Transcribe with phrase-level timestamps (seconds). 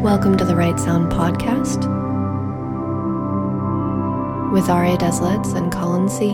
[0.00, 1.82] Welcome to the Right Sound Podcast
[4.50, 6.30] with Aria Deslitz and Colin C.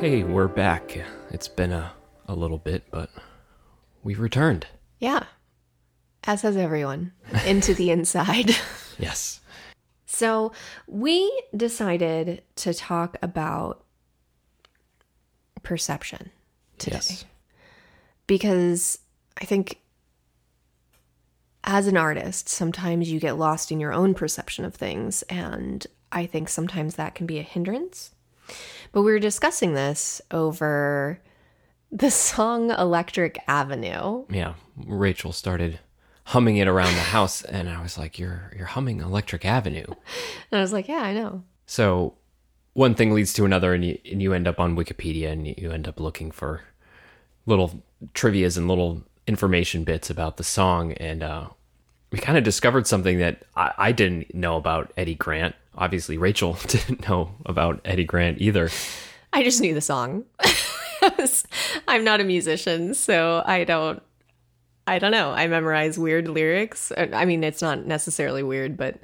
[0.00, 0.98] Hey, we're back.
[1.30, 1.92] It's been a,
[2.26, 3.08] a little bit, but
[4.02, 4.66] we've returned.
[4.98, 5.26] Yeah,
[6.24, 7.12] as has everyone,
[7.46, 8.50] into the inside.
[8.98, 9.40] Yes.
[10.06, 10.50] So,
[10.88, 13.84] we decided to talk about
[15.62, 16.30] perception
[16.78, 17.24] today Yes.
[18.26, 18.98] because
[19.40, 19.80] I think
[21.64, 26.26] as an artist, sometimes you get lost in your own perception of things, and I
[26.26, 28.12] think sometimes that can be a hindrance.
[28.92, 31.20] But we were discussing this over
[31.90, 34.24] the song Electric Avenue.
[34.30, 34.54] Yeah.
[34.76, 35.80] Rachel started
[36.24, 39.86] humming it around the house, and I was like, "You're you're humming Electric Avenue."
[40.50, 41.42] And I was like, yeah, I know.
[41.66, 42.14] So
[42.76, 45.72] one thing leads to another, and you and you end up on Wikipedia, and you
[45.72, 46.60] end up looking for
[47.46, 51.48] little trivia's and little information bits about the song, and uh,
[52.12, 55.54] we kind of discovered something that I, I didn't know about Eddie Grant.
[55.74, 58.68] Obviously, Rachel didn't know about Eddie Grant either.
[59.32, 60.24] I just knew the song.
[61.88, 64.02] I'm not a musician, so I don't
[64.86, 65.30] I don't know.
[65.30, 66.92] I memorize weird lyrics.
[66.92, 69.00] Uh, I mean, it's not necessarily weird, but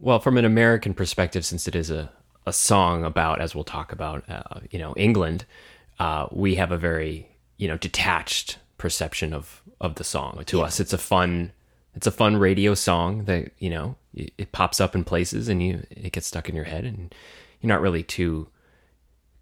[0.00, 2.10] Well, from an American perspective, since it is a,
[2.46, 5.44] a song about, as we'll talk about, uh, you know, England,
[5.98, 10.42] uh, we have a very, you know, detached perception of, of the song.
[10.46, 11.52] To us, it's a fun,
[11.94, 15.62] it's a fun radio song that, you know, it, it pops up in places and
[15.62, 17.14] you, it gets stuck in your head and
[17.60, 18.48] you're not really too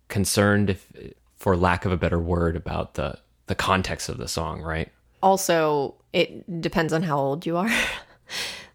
[0.08, 0.90] concerned if,
[1.36, 4.90] for lack of a better word about the, the context of the song, right?
[5.24, 7.70] also it depends on how old you are.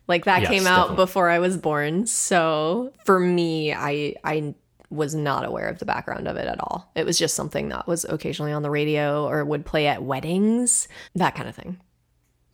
[0.10, 1.06] like that Yes, came out definitely.
[1.06, 4.54] before I was born, so for me, I I
[4.90, 6.92] was not aware of the background of it at all.
[6.96, 10.88] It was just something that was occasionally on the radio or would play at weddings,
[11.16, 11.80] that kind of thing.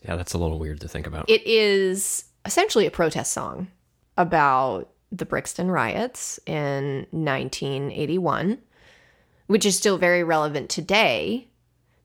[0.03, 1.29] Yeah, that's a little weird to think about.
[1.29, 3.69] It is essentially a protest song
[4.17, 8.57] about the Brixton riots in 1981,
[9.47, 11.47] which is still very relevant today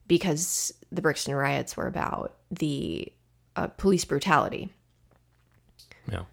[0.07, 3.11] because the Brixton riots were about the
[3.55, 4.71] uh, police brutality,
[6.09, 6.23] yeah.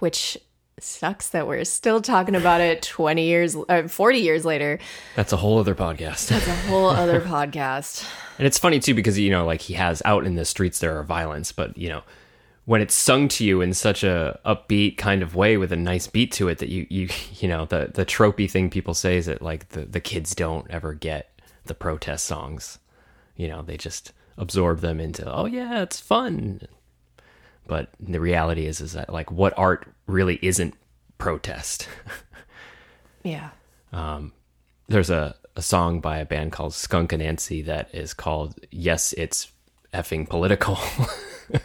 [0.00, 0.38] which
[0.78, 4.78] sucks that we're still talking about it 20 years, uh, 40 years later.
[5.14, 6.34] That's a whole other podcast.
[6.34, 8.08] It's a whole other podcast.
[8.38, 10.98] And it's funny too because you know, like he has out in the streets there
[10.98, 12.02] are violence, but you know,
[12.64, 16.06] when it's sung to you in such a upbeat kind of way with a nice
[16.06, 19.26] beat to it that you you you know the the tropey thing people say is
[19.26, 22.78] that like the the kids don't ever get the protest songs,
[23.36, 26.62] you know, they just absorb them into oh yeah it's fun,
[27.70, 30.74] but the reality is is that like what art really isn't
[31.18, 31.88] protest.
[33.22, 33.50] Yeah.
[33.92, 34.32] Um,
[34.88, 39.52] there's a, a song by a band called Skunk Anansie that is called Yes, It's
[39.92, 40.78] Effing Political.
[41.52, 41.60] and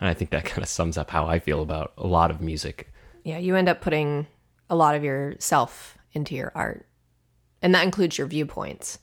[0.00, 2.92] I think that kind of sums up how I feel about a lot of music.
[3.24, 4.26] Yeah, you end up putting
[4.68, 6.86] a lot of yourself into your art.
[7.62, 8.98] And that includes your viewpoints,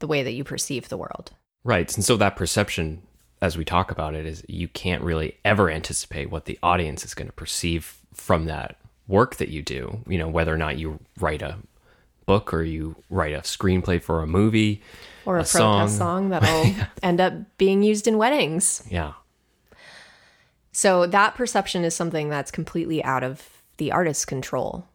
[0.00, 1.32] the way that you perceive the world.
[1.64, 1.92] Right.
[1.96, 3.02] And so that perception,
[3.42, 7.12] as we talk about it, is you can't really ever anticipate what the audience is
[7.12, 8.76] going to perceive from that
[9.08, 10.00] work that you do.
[10.08, 11.58] You know, whether or not you write a
[12.24, 14.80] book or you write a screenplay for a movie
[15.26, 15.88] Or a, A protest song.
[15.88, 18.82] song, that'll end up being used in weddings.
[18.88, 19.12] Yeah.
[20.70, 24.86] So that perception is something that's completely out of the artist's control.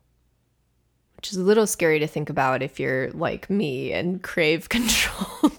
[1.17, 5.51] Which is a little scary to think about if you're like me and crave control.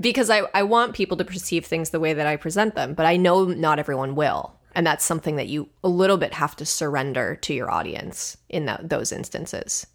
[0.00, 3.06] Because I, I want people to perceive things the way that I present them, but
[3.06, 4.54] I know not everyone will.
[4.74, 8.66] And that's something that you a little bit have to surrender to your audience in
[8.66, 9.86] that, those instances.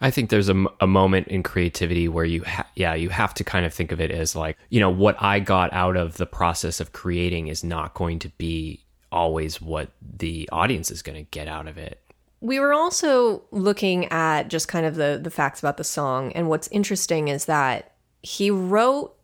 [0.00, 3.44] I think there's a, a moment in creativity where you, ha- yeah, you have to
[3.44, 6.26] kind of think of it as like, you know, what I got out of the
[6.26, 11.30] process of creating is not going to be always what the audience is going to
[11.30, 12.00] get out of it.
[12.40, 16.48] We were also looking at just kind of the the facts about the song, and
[16.48, 17.92] what's interesting is that
[18.22, 19.14] he wrote,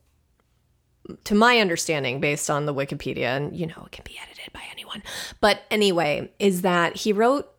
[1.25, 4.61] to my understanding, based on the Wikipedia, and you know it can be edited by
[4.71, 5.03] anyone,
[5.41, 7.49] but anyway, is that he wrote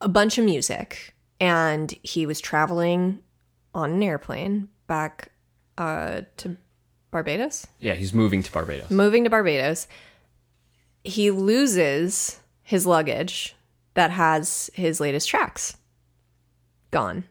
[0.00, 3.20] a bunch of music, and he was traveling
[3.74, 5.30] on an airplane back
[5.78, 6.56] uh, to
[7.10, 8.90] Barbados Yeah, he's moving to Barbados.
[8.90, 9.86] moving to Barbados,
[11.04, 13.54] he loses his luggage
[13.94, 15.76] that has his latest tracks
[16.90, 17.24] gone.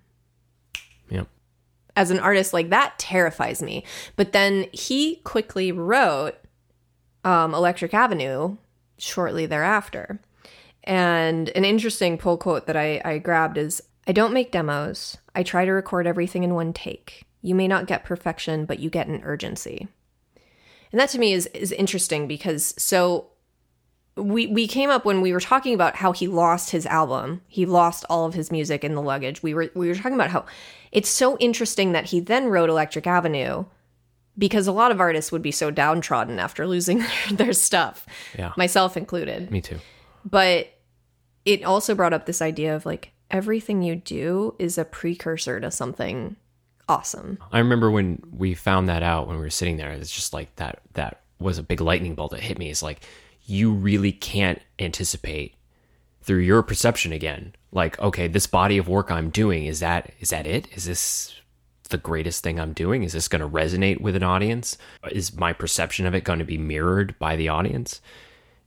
[1.99, 3.83] As an artist, like that terrifies me.
[4.15, 6.35] But then he quickly wrote
[7.25, 8.55] um, Electric Avenue
[8.97, 10.21] shortly thereafter.
[10.85, 15.17] And an interesting pull quote that I, I grabbed is I don't make demos.
[15.35, 17.25] I try to record everything in one take.
[17.41, 19.89] You may not get perfection, but you get an urgency.
[20.93, 23.27] And that to me is is interesting because so
[24.15, 27.41] we we came up when we were talking about how he lost his album.
[27.49, 29.43] He lost all of his music in the luggage.
[29.43, 30.45] We were we were talking about how
[30.91, 33.65] it's so interesting that he then wrote Electric Avenue
[34.37, 38.05] because a lot of artists would be so downtrodden after losing their stuff.
[38.37, 38.53] Yeah.
[38.57, 39.51] Myself included.
[39.51, 39.79] Me too.
[40.25, 40.73] But
[41.45, 45.69] it also brought up this idea of like everything you do is a precursor to
[45.69, 46.35] something
[46.87, 47.37] awesome.
[47.51, 49.91] I remember when we found that out when we were sitting there.
[49.91, 50.81] It's just like that.
[50.93, 52.69] That was a big lightning bolt that hit me.
[52.69, 53.01] It's like
[53.43, 55.55] you really can't anticipate
[56.21, 57.53] through your perception again.
[57.71, 60.67] Like, okay, this body of work I'm doing is that is that it?
[60.75, 61.35] Is this
[61.89, 63.03] the greatest thing I'm doing?
[63.03, 64.77] Is this going to resonate with an audience?
[65.11, 68.01] Is my perception of it going to be mirrored by the audience?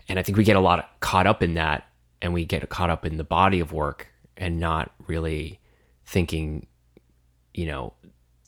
[0.08, 1.86] And I think we get a lot caught up in that,
[2.20, 5.60] and we get caught up in the body of work and not really
[6.04, 6.66] thinking,
[7.54, 7.94] you know,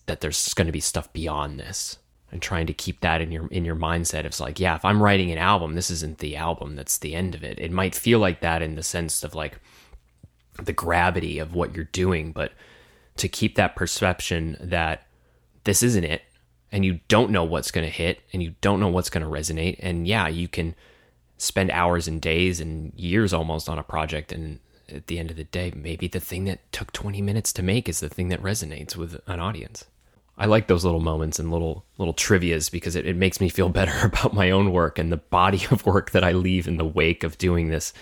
[0.07, 1.99] that there's going to be stuff beyond this
[2.35, 5.03] and trying to keep that in your in your mindset it's like yeah if i'm
[5.03, 7.59] writing an album this isn't the album that's the end of it.
[7.59, 9.59] It might feel like that in the sense of like
[10.63, 12.53] the gravity of what you're doing but
[13.17, 15.07] to keep that perception that
[15.65, 16.23] this isn't it
[16.71, 19.31] and you don't know what's going to hit and you don't know what's going to
[19.31, 20.75] resonate and yeah you can
[21.39, 25.37] spend hours and days and years almost on a project and at the end of
[25.37, 28.43] the day maybe the thing that took 20 minutes to make is the thing that
[28.43, 29.85] resonates with an audience
[30.37, 33.69] I like those little moments and little little trivias because it, it makes me feel
[33.71, 36.85] better about my own work and the body of work that I leave in the
[36.85, 37.93] wake of doing this.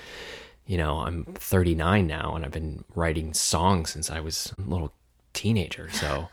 [0.66, 4.92] You know, I'm 39 now and I've been writing songs since I was a little
[5.32, 5.90] teenager.
[5.90, 6.28] So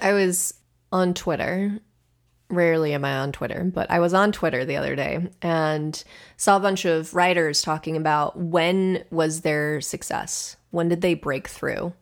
[0.00, 0.54] I was
[0.92, 1.78] on Twitter.
[2.50, 6.02] Rarely am I on Twitter, but I was on Twitter the other day and
[6.38, 10.56] saw a bunch of writers talking about when was their success?
[10.70, 11.92] When did they break through?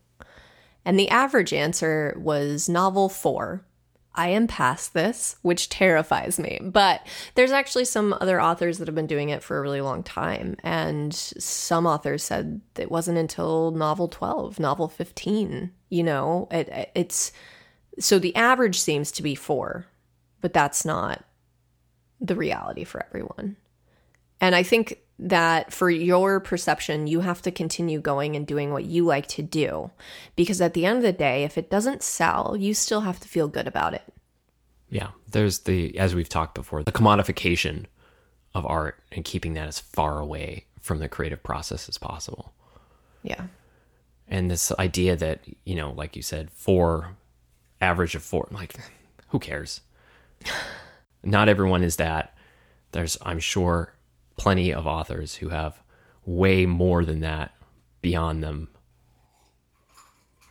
[0.87, 3.67] And the average answer was novel four.
[4.15, 6.61] I am past this, which terrifies me.
[6.63, 7.05] But
[7.35, 10.57] there's actually some other authors that have been doing it for a really long time.
[10.63, 17.33] And some authors said it wasn't until novel 12, novel 15, you know, it, it's
[17.99, 19.87] so the average seems to be four,
[20.41, 21.25] but that's not
[22.21, 23.57] the reality for everyone.
[24.41, 28.85] And I think that for your perception, you have to continue going and doing what
[28.85, 29.91] you like to do.
[30.35, 33.29] Because at the end of the day, if it doesn't sell, you still have to
[33.29, 34.03] feel good about it.
[34.91, 35.09] Yeah.
[35.31, 37.87] There's the, as we've talked before, the commodification
[38.55, 42.53] of art and keeping that as far away from the creative process as possible.
[43.23, 43.47] Yeah.
[44.29, 47.17] And this idea that, you know, like you said, four,
[47.81, 48.77] average of four, like,
[49.29, 49.81] who cares?
[51.25, 52.37] Not everyone is that.
[52.93, 53.93] There's, I'm sure,
[54.37, 55.83] plenty of authors who have
[56.25, 57.53] way more than that
[58.03, 58.69] beyond them.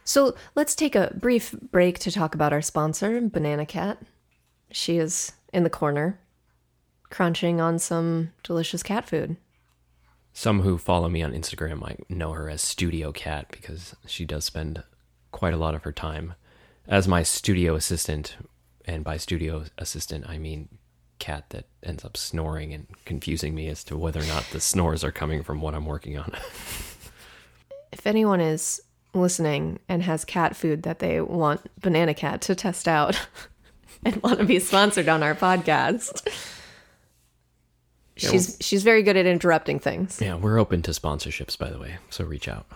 [0.04, 4.00] So let's take a brief break to talk about our sponsor, Banana Cat.
[4.72, 6.20] She is in the corner,
[7.10, 9.38] crunching on some delicious cat food.
[10.34, 14.44] Some who follow me on Instagram might know her as Studio Cat because she does
[14.46, 14.84] spend
[15.32, 16.34] quite a lot of her time
[16.88, 18.36] as my studio assistant.
[18.84, 20.70] And by studio assistant, I mean
[21.20, 25.04] cat that ends up snoring and confusing me as to whether or not the snores
[25.04, 26.32] are coming from what I'm working on.
[27.92, 28.82] if anyone is
[29.14, 33.20] listening and has cat food that they want Banana Cat to test out
[34.06, 36.28] and want to be sponsored on our podcast.
[38.18, 40.20] she's she's very good at interrupting things.
[40.22, 42.66] Yeah, we're open to sponsorships by the way, so reach out.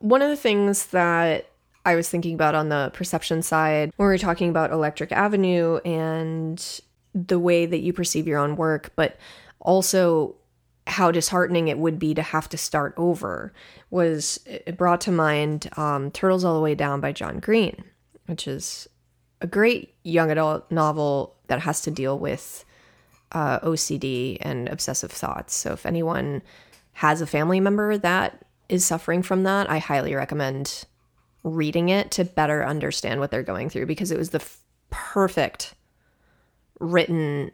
[0.00, 1.50] One of the things that
[1.88, 5.78] I was thinking about on the perception side when we were talking about Electric Avenue
[5.86, 6.80] and
[7.14, 9.16] the way that you perceive your own work, but
[9.58, 10.34] also
[10.86, 13.54] how disheartening it would be to have to start over
[13.88, 14.38] was
[14.76, 17.82] brought to mind um, Turtles All the Way Down by John Green,
[18.26, 18.86] which is
[19.40, 22.66] a great young adult novel that has to deal with
[23.32, 25.54] uh, OCD and obsessive thoughts.
[25.54, 26.42] So if anyone
[26.92, 30.84] has a family member that is suffering from that, I highly recommend
[31.48, 35.74] reading it to better understand what they're going through because it was the f- perfect
[36.80, 37.50] written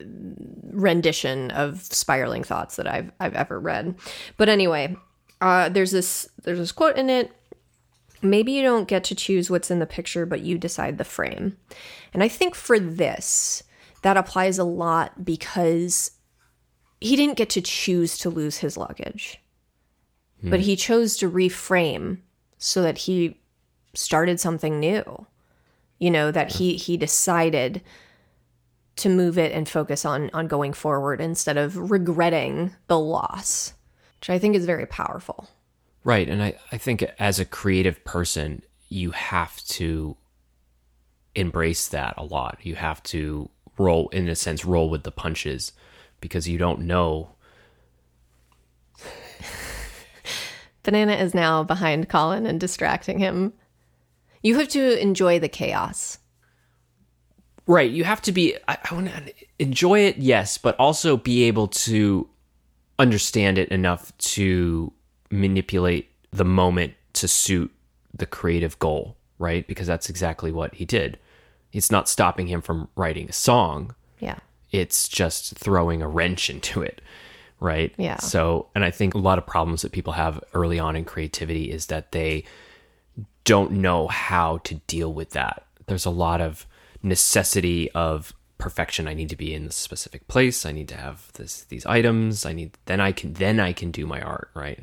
[0.00, 3.96] rendition of spiraling thoughts that I've I've ever read.
[4.36, 4.96] But anyway,
[5.40, 7.32] uh, there's this there's this quote in it.
[8.22, 11.58] Maybe you don't get to choose what's in the picture, but you decide the frame.
[12.14, 13.62] And I think for this,
[14.02, 16.12] that applies a lot because
[17.00, 19.40] he didn't get to choose to lose his luggage,
[20.40, 20.48] hmm.
[20.48, 22.18] but he chose to reframe
[22.64, 23.38] so that he
[23.92, 25.26] started something new.
[25.98, 27.82] You know, that he he decided
[28.96, 33.74] to move it and focus on on going forward instead of regretting the loss,
[34.18, 35.48] which I think is very powerful.
[36.04, 36.28] Right.
[36.28, 40.16] And I, I think as a creative person, you have to
[41.34, 42.58] embrace that a lot.
[42.62, 45.72] You have to roll, in a sense, roll with the punches
[46.20, 47.30] because you don't know.
[50.84, 53.52] Banana is now behind Colin and distracting him.
[54.42, 56.18] You have to enjoy the chaos.
[57.66, 57.90] Right.
[57.90, 61.68] You have to be, I, I want to enjoy it, yes, but also be able
[61.68, 62.28] to
[62.98, 64.92] understand it enough to
[65.30, 67.72] manipulate the moment to suit
[68.12, 69.66] the creative goal, right?
[69.66, 71.18] Because that's exactly what he did.
[71.72, 73.94] It's not stopping him from writing a song.
[74.20, 74.38] Yeah.
[74.70, 77.00] It's just throwing a wrench into it,
[77.60, 77.94] right?
[77.96, 78.18] Yeah.
[78.18, 81.70] So, and I think a lot of problems that people have early on in creativity
[81.70, 82.44] is that they
[83.44, 85.66] don't know how to deal with that.
[85.86, 86.66] There's a lot of
[87.02, 89.06] necessity of perfection.
[89.06, 90.64] I need to be in this specific place.
[90.64, 92.46] I need to have this these items.
[92.46, 94.82] I need then I can then I can do my art, right?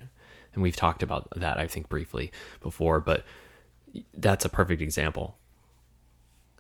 [0.54, 3.26] And we've talked about that I think briefly before, but
[4.14, 5.38] that's a perfect example.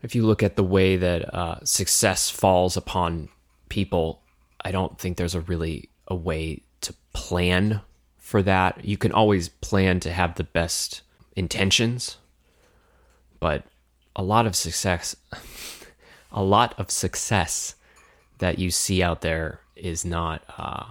[0.01, 3.29] If you look at the way that uh, success falls upon
[3.69, 4.23] people,
[4.65, 7.81] I don't think there's a really a way to plan
[8.17, 8.83] for that.
[8.83, 11.01] You can always plan to have the best
[11.35, 12.17] intentions,
[13.39, 13.63] but
[14.15, 15.15] a lot of success
[16.31, 17.75] a lot of success
[18.39, 20.85] that you see out there is not uh,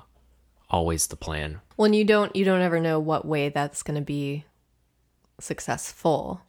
[0.69, 1.61] always the plan.
[1.77, 4.45] Well, you don't you don't ever know what way that's going to be
[5.41, 6.43] successful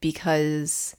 [0.00, 0.96] because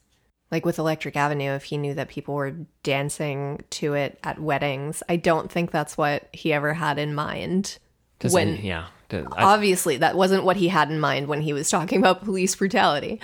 [0.52, 5.04] like with Electric Avenue if he knew that people were dancing to it at weddings,
[5.08, 7.78] I don't think that's what he ever had in mind.
[8.20, 11.70] Does when yeah, I- obviously that wasn't what he had in mind when he was
[11.70, 13.22] talking about police brutality.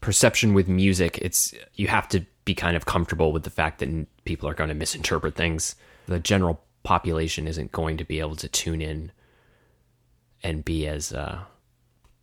[0.00, 4.06] perception with music, it's you have to be kind of comfortable with the fact that
[4.24, 5.76] people are going to misinterpret things.
[6.06, 9.12] The general population isn't going to be able to tune in
[10.42, 11.38] and be as uh,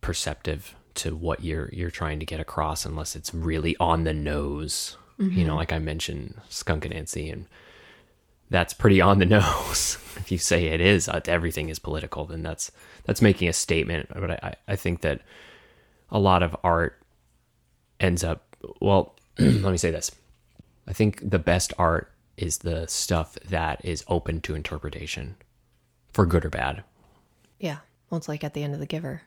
[0.00, 4.96] perceptive to what you're you're trying to get across unless it's really on the nose.
[5.18, 7.46] You know, like I mentioned, Skunk Anansie, and
[8.50, 9.96] that's pretty on the nose.
[10.16, 12.72] if you say it is, uh, everything is political, then that's
[13.04, 14.08] that's making a statement.
[14.12, 15.20] But I, I- I think that
[16.10, 17.00] a lot of art
[18.00, 20.10] ends up well let me say this
[20.88, 25.36] i think the best art is the stuff that is open to interpretation
[26.12, 26.82] for good or bad
[27.60, 27.78] Yeah.
[28.10, 29.22] Well, it's like at the end of The Giver.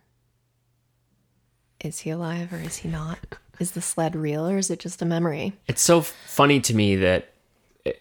[1.86, 3.20] Is he alive or is he not?
[3.60, 5.54] Is the sled real or is it just a memory?
[5.68, 7.32] it's so funny to me that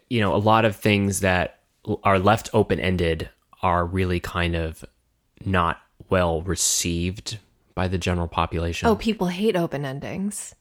[0.09, 1.61] you know a lot of things that
[2.03, 3.29] are left open-ended
[3.62, 4.85] are really kind of
[5.45, 7.38] not well received
[7.75, 10.55] by the general population Oh, people hate open endings.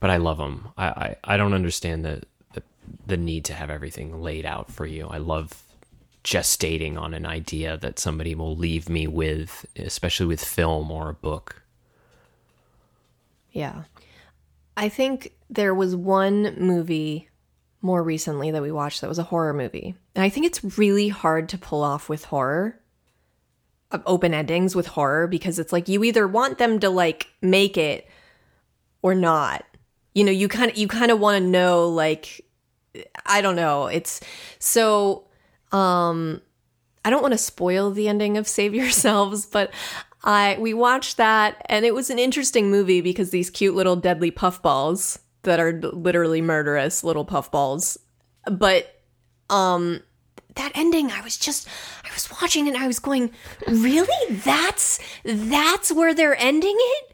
[0.00, 2.62] but i love them i i, I don't understand the, the
[3.06, 5.62] the need to have everything laid out for you i love
[6.22, 11.14] gestating on an idea that somebody will leave me with especially with film or a
[11.14, 11.62] book
[13.54, 13.84] Yeah.
[14.76, 17.28] I think there was one movie
[17.80, 19.94] more recently that we watched that was a horror movie.
[20.14, 22.80] And I think it's really hard to pull off with horror.
[23.92, 27.78] uh, Open endings with horror because it's like you either want them to like make
[27.78, 28.08] it
[29.02, 29.64] or not.
[30.14, 32.44] You know, you kind of you kind of want to know like
[33.26, 33.86] I don't know.
[33.86, 34.20] It's
[34.58, 35.28] so
[35.72, 36.40] um
[37.04, 39.70] I don't want to spoil the ending of Save Yourselves, but
[40.24, 44.30] I we watched that and it was an interesting movie because these cute little deadly
[44.30, 47.98] puffballs that are literally murderous little puffballs.
[48.50, 49.02] But
[49.50, 50.02] um
[50.54, 51.68] that ending I was just
[52.04, 53.30] I was watching and I was going,
[53.68, 54.36] "Really?
[54.36, 57.12] That's that's where they're ending it?"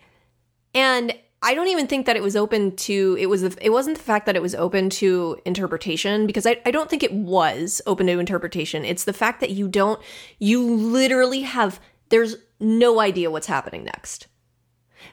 [0.74, 1.12] And
[1.42, 4.26] I don't even think that it was open to it was it wasn't the fact
[4.26, 8.18] that it was open to interpretation because I, I don't think it was open to
[8.18, 8.84] interpretation.
[8.84, 10.00] It's the fact that you don't
[10.38, 14.26] you literally have there's no idea what's happening next.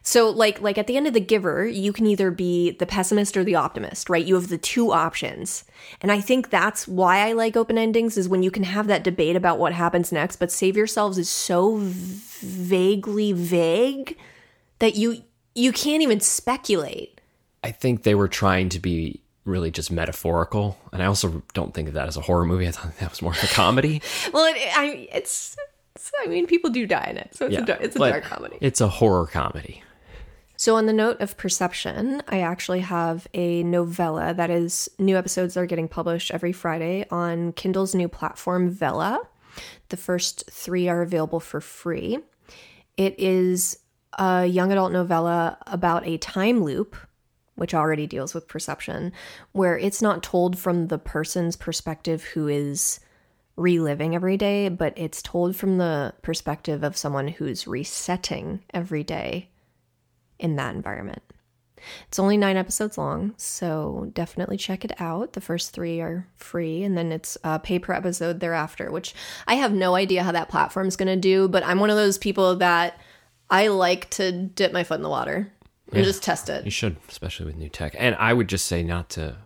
[0.01, 3.37] So like like at the end of the giver, you can either be the pessimist
[3.37, 4.25] or the optimist, right?
[4.25, 5.63] You have the two options.
[6.01, 9.03] And I think that's why I like open endings is when you can have that
[9.03, 14.17] debate about what happens next, but save yourselves is so v- vaguely vague
[14.79, 15.23] that you
[15.55, 17.19] you can't even speculate.
[17.63, 21.87] i think they were trying to be really just metaphorical and i also don't think
[21.87, 24.01] of that as a horror movie i thought that was more of a comedy
[24.33, 25.57] Well, it, I it's,
[25.97, 27.35] it's I mean people do die in it.
[27.35, 28.57] So it's a dar- it's a dark comedy.
[28.61, 29.83] it's a horror comedy
[30.55, 35.55] So, on the note of perception, I actually have a novella that is new episodes
[35.57, 39.19] are getting published every Friday on Kindle's new platform, Vella.
[39.89, 42.19] The first three are available for free.
[42.95, 43.77] It is
[44.17, 46.95] a young adult novella about a time loop,
[47.55, 49.11] which already deals with perception,
[49.51, 52.99] where it's not told from the person's perspective who is
[53.57, 59.49] reliving every day, but it's told from the perspective of someone who's resetting every day
[60.39, 61.21] in that environment.
[62.07, 65.33] It's only nine episodes long, so definitely check it out.
[65.33, 69.13] The first three are free, and then it's uh, pay per episode thereafter, which
[69.47, 72.17] I have no idea how that platform's going to do, but I'm one of those
[72.17, 72.99] people that
[73.49, 75.51] I like to dip my foot in the water
[75.91, 76.03] and Yeah.
[76.03, 76.65] just test it.
[76.65, 77.95] You should, especially with new tech.
[77.97, 79.37] And I would just say not to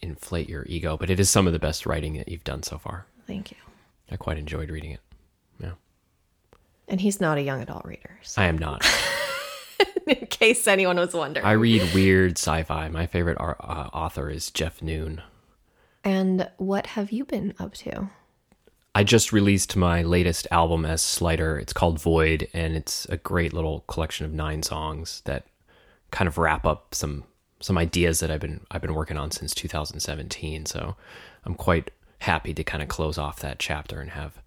[0.00, 2.78] inflate your ego, but it is some of the best writing that you've done so
[2.78, 3.06] far.
[3.28, 3.56] Thank you.
[4.10, 5.00] I quite enjoyed reading it.
[5.60, 5.72] Yeah.
[6.88, 8.84] And he's not a young adult reader, so I am not.
[10.06, 11.46] in case anyone was wondering.
[11.46, 12.88] I read weird sci-fi.
[12.88, 15.22] My favorite ar- uh, author is Jeff Noon.
[16.02, 18.08] and what have you been up to?
[18.94, 21.58] I just released my latest album as Slider.
[21.58, 25.46] It's called Void, and it's a great little collection of nine songs that
[26.10, 27.24] kind of wrap up some
[27.60, 30.64] some ideas that I've been I've been working on since 2017.
[30.66, 30.96] So
[31.44, 31.90] I'm quite
[32.20, 34.42] happy to kind of close off that chapter and have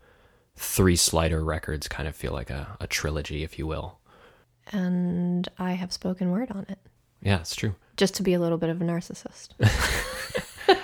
[0.56, 4.00] three Slider records kind of feel like a, a trilogy, if you will.
[4.72, 6.80] And I have spoken word on it,
[7.22, 7.76] Yeah, it's true.
[7.98, 9.50] just to be a little bit of a narcissist.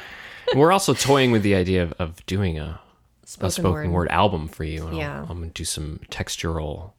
[0.55, 2.79] We're also toying with the idea of, of doing a
[3.25, 4.07] Spoken, a spoken word.
[4.09, 4.83] album for you.
[4.87, 5.21] And I'll- Yeah.
[5.29, 6.93] I'm gonna do some textural,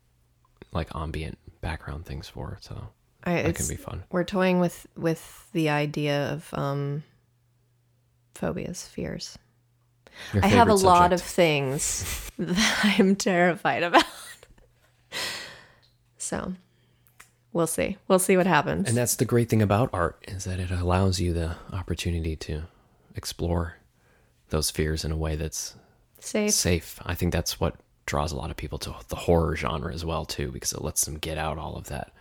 [0.73, 2.65] like ambient background things for it.
[2.65, 2.89] So
[3.25, 4.05] I, that can be fun.
[4.13, 7.03] we're toying with with the idea of um
[8.35, 9.39] phobias, fears.
[10.35, 14.05] I have a favorite lot of things that I'm terrified about.
[16.19, 16.55] so
[17.53, 17.97] we'll see.
[18.09, 18.89] We'll see what happens.
[18.89, 22.63] And that's the great thing about art is that it allows you the opportunity to
[23.15, 23.77] explore
[24.51, 25.75] those fears in a way that's
[26.21, 26.53] Safe.
[26.53, 26.99] safe.
[27.05, 30.25] I think that's what draws a lot of people to the horror genre as well
[30.25, 32.13] too, because it lets them get out all of that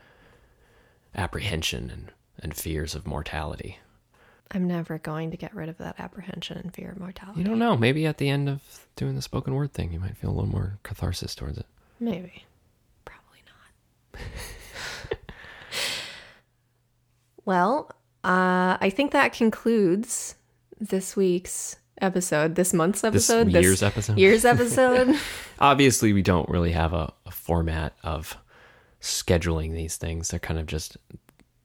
[1.16, 3.80] apprehension and, and fears of mortality.
[4.52, 7.40] I'm never going to get rid of that apprehension and fear of mortality.
[7.42, 7.76] You don't know.
[7.76, 8.62] Maybe at the end of
[8.96, 11.66] doing the spoken word thing, you might feel a little more catharsis towards it.
[12.00, 12.46] Maybe.
[13.06, 13.40] Probably
[14.14, 14.22] not.
[17.46, 17.92] well,
[18.24, 20.36] uh, I think that concludes
[20.80, 24.18] this week's episode, this month's episode, This episode, year's episode.
[24.18, 24.46] year's
[25.16, 25.20] episode.
[25.60, 28.38] Obviously, we don't really have a, a format of
[29.02, 30.30] scheduling these things.
[30.30, 30.98] They're kind of just,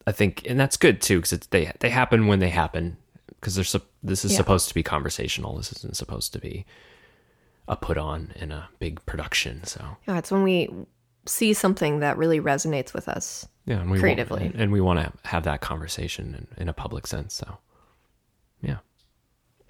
[0.06, 2.96] I think, and that's good too, because they they happen when they happen.
[3.40, 4.36] Because they're this is Yeah.
[4.36, 5.56] supposed to be conversational.
[5.56, 6.64] This isn't supposed to be
[7.68, 9.64] a put on in a big production.
[9.64, 10.68] So yeah, it's when we
[11.26, 13.46] see something that really resonates with us.
[13.66, 14.42] yeah, and we Creatively.
[14.44, 17.34] want, and we want to have that conversation in, in a public sense.
[17.34, 17.58] So
[18.60, 18.78] yeah,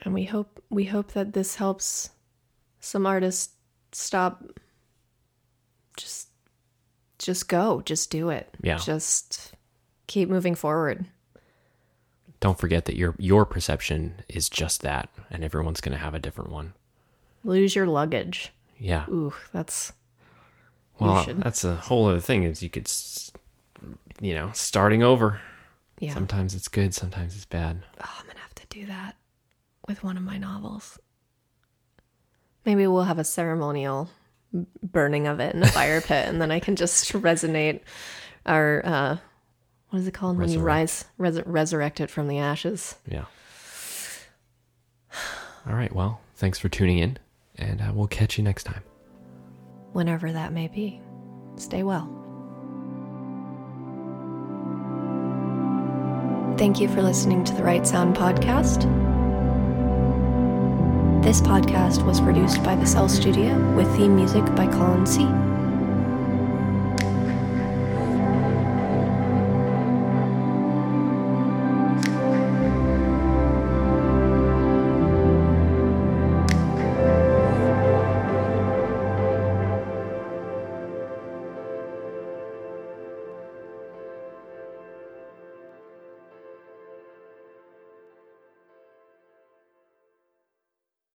[0.02, 2.10] And we hope we hope that this helps
[2.80, 3.54] some artists
[3.92, 4.42] stop
[5.96, 6.28] just
[7.18, 8.48] just go, just do it.
[8.62, 8.78] Yeah.
[8.78, 9.52] Just
[10.12, 11.06] keep moving forward.
[12.40, 16.18] don't forget that your your perception is just that, and everyone's going to have a
[16.18, 16.74] different one.
[17.44, 18.52] Lose your luggage.
[18.78, 19.04] Yeah.
[19.08, 19.92] Ooh, that's
[20.98, 22.42] Well, that's a whole other thing.
[22.44, 22.90] Is you could,
[24.20, 25.40] you know, starting over.
[25.98, 26.12] yeah.
[26.14, 27.82] Sometimes it's good, sometimes it's bad.
[28.00, 29.16] Oh, I'm gonna have to do that
[29.88, 30.98] with one of my novels.
[32.64, 34.08] Maybe we'll have a ceremonial
[34.82, 37.80] burning of it in a fire pit, and then I can just resonate
[38.46, 39.16] our uh,
[39.92, 42.94] what is it called when you rise res- resurrect it from the ashes.
[43.06, 43.26] Yeah.
[45.68, 45.94] All right.
[45.94, 47.18] Well, thanks for tuning in,
[47.56, 48.82] and uh, we'll catch you next time.
[49.92, 50.98] whenever that may be.
[51.56, 52.08] Stay well.
[56.56, 58.82] Thank you for listening to the Right Sound podcast.
[61.22, 65.24] This podcast was produced by the Cell Studio with theme music by Colin C.